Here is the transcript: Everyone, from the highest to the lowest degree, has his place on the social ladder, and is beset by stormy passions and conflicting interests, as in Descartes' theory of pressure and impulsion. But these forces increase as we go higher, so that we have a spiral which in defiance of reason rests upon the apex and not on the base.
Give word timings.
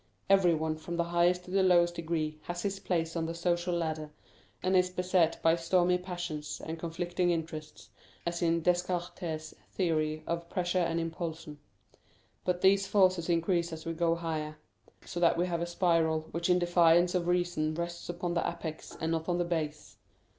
Everyone, 0.31 0.77
from 0.77 0.97
the 0.97 1.03
highest 1.03 1.43
to 1.45 1.51
the 1.51 1.61
lowest 1.61 1.93
degree, 1.93 2.39
has 2.45 2.63
his 2.63 2.79
place 2.79 3.15
on 3.15 3.27
the 3.27 3.35
social 3.35 3.75
ladder, 3.75 4.09
and 4.63 4.75
is 4.75 4.89
beset 4.89 5.39
by 5.43 5.55
stormy 5.55 5.99
passions 5.99 6.59
and 6.65 6.79
conflicting 6.79 7.29
interests, 7.29 7.91
as 8.25 8.41
in 8.41 8.63
Descartes' 8.63 9.53
theory 9.73 10.23
of 10.25 10.49
pressure 10.49 10.79
and 10.79 10.99
impulsion. 10.99 11.59
But 12.43 12.61
these 12.61 12.87
forces 12.87 13.29
increase 13.29 13.71
as 13.71 13.85
we 13.85 13.93
go 13.93 14.15
higher, 14.15 14.57
so 15.05 15.19
that 15.19 15.37
we 15.37 15.45
have 15.45 15.61
a 15.61 15.67
spiral 15.67 16.21
which 16.31 16.49
in 16.49 16.57
defiance 16.57 17.13
of 17.13 17.27
reason 17.27 17.75
rests 17.75 18.09
upon 18.09 18.33
the 18.33 18.49
apex 18.49 18.97
and 18.99 19.11
not 19.11 19.29
on 19.29 19.37
the 19.37 19.45
base. 19.45 19.97